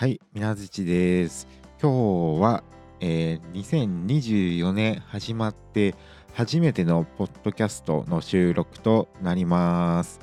[0.00, 1.46] はい、みなずちです。
[1.78, 2.64] 今日は、
[3.00, 5.94] えー2024年始まって
[6.32, 10.18] 初めてのポッドキャストの収録となります。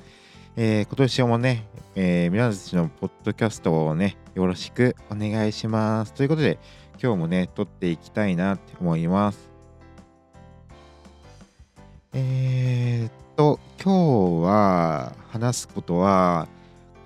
[0.55, 6.13] えー今年もね、えー、みなずちのポッドキャストをね、よろしくお願いします。
[6.13, 6.57] ということで、
[6.99, 9.51] 今日もね、撮っていきたいなって思います。
[12.13, 16.47] えーっと、今日は話すことは、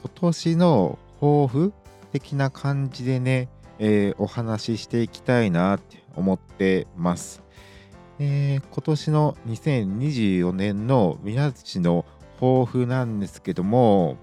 [0.03, 1.73] 今年の抱負
[2.11, 3.49] 的な感じでね、
[3.79, 7.41] えーお話ししていきたいなって思ってます。
[8.19, 12.05] えー今年の2024年の宮槌の
[12.39, 14.17] 抱負なんですけども、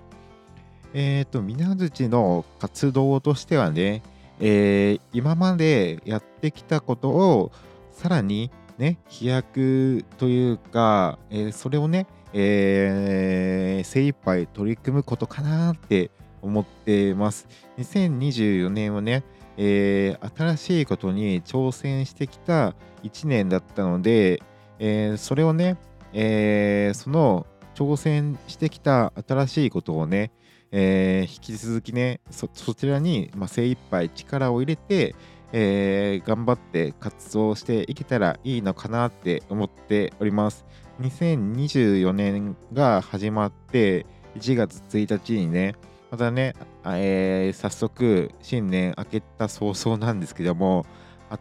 [0.95, 4.03] えっ、と、宮槌の活動としてはね、
[4.41, 7.53] えー今までやってきたことを
[7.93, 16.11] さらにね、飛躍というか、えーそれをね、えー精一杯取り組むことかなって
[16.43, 17.47] 思ってます。
[17.79, 19.25] 2024年はね、
[19.57, 24.43] えー新しいことに挑戦してきた1年だったので、
[24.79, 25.77] えーそれをね、
[26.13, 30.33] えーその挑戦してきた新しいことをね、
[30.73, 35.15] え引き続きねそちらに、ま、精一杯力を入れて、
[35.53, 40.67] え頑張って活動していけたらいいのかなって思っております。
[41.01, 44.05] 2024年が始まって
[44.37, 45.75] 1月1日にね、
[46.11, 46.55] またね、
[46.87, 50.87] えー早速新年明けた早々なんですけども、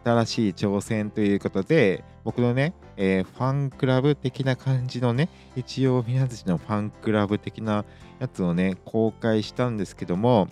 [0.04, 7.86] 新しい挑戦ということで、僕のね、えーファンクラブ的な感じのね、一応宮槌のファンクラブ的な
[8.18, 10.48] やつをね、公開したんですけども、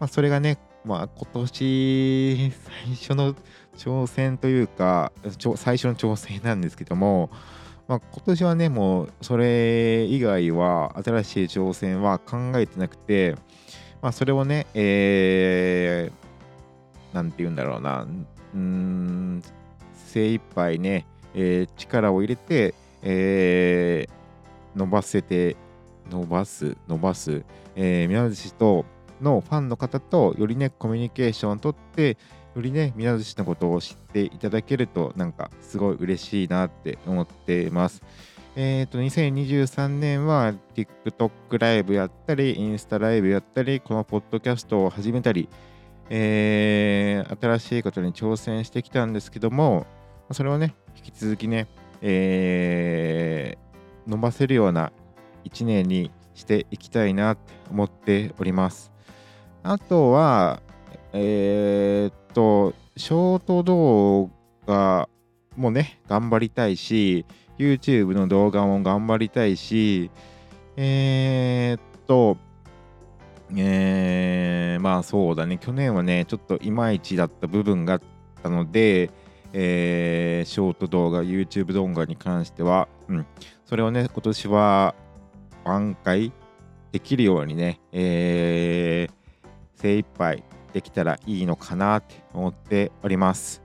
[0.00, 2.52] まあ、それがね、まあ、今年
[2.86, 3.34] 最初の
[3.76, 5.12] 挑戦というか、
[5.54, 7.30] 最初の挑戦なんですけども、
[7.92, 13.36] まあ、今年はね、もうそれ以外は新しい挑戦は考えてなくて、
[14.00, 18.04] まあ、それをね、えー、なんて言うんだろうな、
[18.54, 19.42] うーん、
[20.06, 25.58] 精一杯ね、えー力を入れて、えー伸ばせて、
[26.10, 27.44] 伸ばす、伸ばす、
[27.76, 28.86] えー、宮寿と
[29.20, 32.16] のファンの方とよりね、コミュニケーションをとって、
[32.54, 38.02] よりね、宮寿のことを知っていただけると、なんかすごい嬉しいなって思ってます。
[38.54, 45.48] えっ、と、2023年は TikTok ライブやったり、インスタライブやったり、このポッドキャストを始めたり、
[46.10, 49.86] えー新しいことに挑戦してきたんですけども、
[50.32, 51.68] それをね、引き続きね、
[52.02, 53.62] えー
[54.06, 54.92] 伸ばせるような
[55.44, 58.92] 1年にしていきたいなって思っております。
[59.62, 60.60] あとは、
[61.12, 64.30] えーっと、ショート動
[64.66, 65.08] 画
[65.56, 67.26] もね、頑張りたいし、
[67.58, 70.10] YouTube の動画も頑張りたいし、
[70.76, 72.38] えーっと、
[73.54, 78.00] えーまあそうだね、去年はね、ちょっといまいちだった部分があっ
[78.42, 79.10] たので、
[79.52, 83.26] えーショート動画、YouTube 動画に関しては、うん、
[83.66, 84.94] それをね、今年は
[85.64, 86.32] 挽回
[86.90, 89.22] できるようにね、えー
[89.74, 93.62] 精一杯できたらいいのかなって思っております。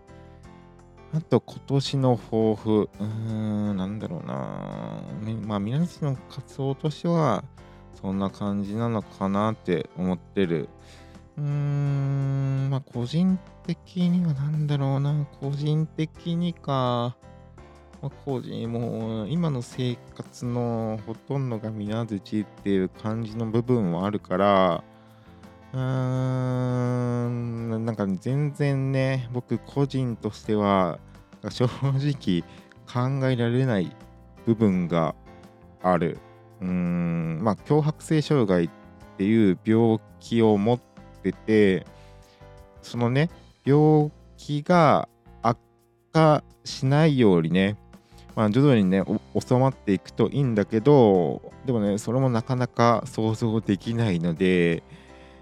[1.13, 3.05] あと今年の抱負、うー
[3.73, 5.01] ん、なんだろうな。
[5.45, 7.43] まあ皆さんの活動としては、
[8.01, 10.69] そんな感じなのかなって思ってる。
[11.37, 15.25] うーん、まあ個人的にはなんだろうな。
[15.39, 17.15] 個人的にか。
[18.01, 24.83] まあ、個人もう今の生活のほとんどが水槌っていう感じの部分はあるから、
[25.77, 25.83] うー
[27.29, 30.97] ん、なんか全然ね、僕個人としては
[31.49, 32.41] 正直
[32.91, 33.95] 考えられない
[34.47, 35.13] 部分が
[35.83, 36.17] ある。
[36.61, 38.69] うーん、まあ、強迫性障害っ
[39.17, 40.79] ていう病気を持っ
[41.21, 41.85] てて、
[42.81, 43.29] そのね、
[43.63, 45.07] 病気が
[45.43, 45.59] 悪
[46.11, 47.77] 化しないようにね、
[48.35, 49.03] まあ、徐々にね、
[49.39, 54.81] 収まっていくといいんだけど、でもね、それもなかなか想像できないので、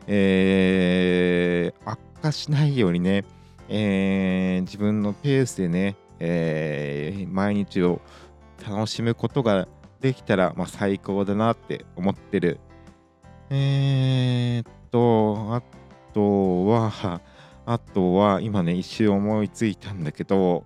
[0.08, 3.26] えー悪化しないようにね、
[3.70, 8.02] えー自分のペースでね、えー毎日を
[8.68, 9.68] 楽しむことが
[10.02, 12.60] できたら、まあ、最高だなって思ってる。
[13.50, 15.62] えーっと、あ
[16.14, 17.22] とは、
[17.66, 20.64] あとは、今ね、一瞬思いついたんだけど、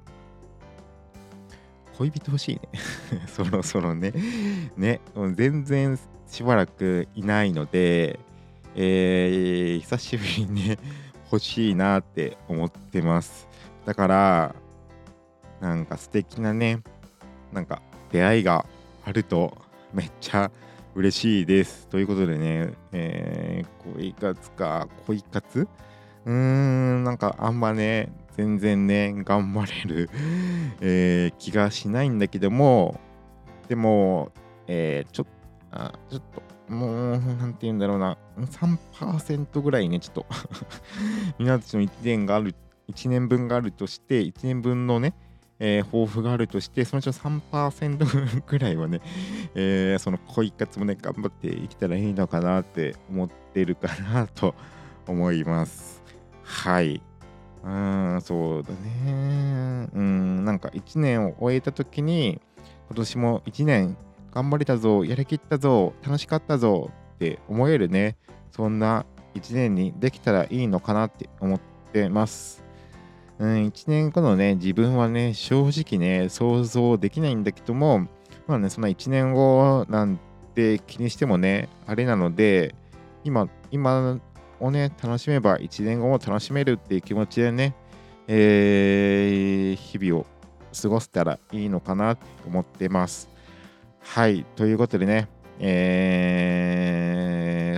[1.98, 2.62] 恋人欲しいね。
[3.28, 4.14] そろそろね。
[4.78, 5.02] ね、
[5.36, 5.98] 全然
[6.28, 8.20] しばらくいないので、
[8.82, 10.78] えー久しぶりにね、
[11.30, 13.48] 欲しいなって思ってます。
[13.86, 14.56] だから、
[15.60, 16.82] なんか素敵なね、
[17.52, 17.82] なんか
[18.12, 18.66] 出会いが
[19.06, 19.58] あると
[19.94, 20.50] めっちゃ
[20.96, 21.88] 嬉しいです。
[21.90, 25.68] ということでね、えー恋活か、恋活？
[26.26, 30.10] うーん、なんかあんまね、全然ね、頑張れる
[30.80, 32.98] えー気がしないんだけども、
[33.68, 34.32] でも、
[34.68, 35.32] えーちょっと、
[35.72, 40.26] あちょっと、もう、なんて言うんだろうな、3%ぐらいね、ちょっと
[41.40, 42.56] 皆たちの1年がある、
[42.90, 45.14] 1年分があるとして、1年分のね、
[45.60, 49.02] えー抱負があるとして、そのうちの3%ぐらいはね、
[49.56, 54.56] えーその恋活もね、頑張っていけたらいいのかなって思ってるかなと
[55.08, 56.02] 思います。
[56.44, 57.02] はい。
[57.64, 59.90] うん、そうだね。
[59.94, 62.40] うん、なんか1年を終えた時に、
[62.88, 63.98] 今年も1年
[64.34, 68.18] 頑張れたぞ、やりきったぞ、楽しかったぞって思えるね、
[68.52, 69.06] そんな
[69.36, 71.62] 1年にできたらいいのかなって思っ
[71.94, 72.64] てます。
[73.40, 78.08] うん、1年後のね、自分はね、正直ね、想像できないんだけども、
[78.48, 80.20] まあね、そんな1年後なん
[80.56, 82.76] て気にしてもね、あれなので、
[83.24, 84.20] 今、今
[84.60, 87.76] をね、楽しめば1年後も楽しめるっていう気持ちでね、
[88.28, 90.26] えー日々を
[90.80, 93.28] 過ごせたらいいのかなと思ってます。
[94.02, 95.30] はい、ということでね、
[95.60, 97.20] えー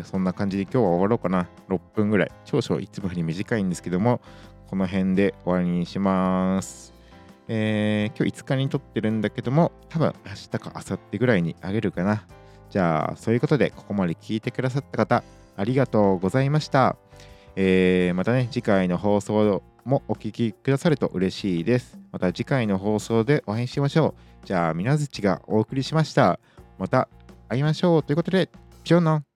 [0.03, 1.47] そんな感じで今日は終わろうかな。
[1.69, 2.31] 6分ぐらい。
[2.44, 4.19] 少々いつもより短いんですけども、
[4.68, 6.91] この辺で終わりにします。
[7.47, 12.25] えー今日5日に撮ってるんだけども、多分明日か明後日ぐらいにあげるかな。
[12.69, 15.23] じゃあ、そういうことで、ここまで聞いてくださった方、
[15.56, 16.95] ありがとうございました。
[17.56, 22.00] えーまたね、次回の放送もお聞きくださると嬉しいです。
[22.12, 24.45] また次回の放送でお会いしましょう。
[24.45, 26.39] じゃあ、みなずちがお送りしました。
[26.77, 27.09] また
[27.50, 28.50] 会いましょうということで、
[28.83, 29.31] ピョンノン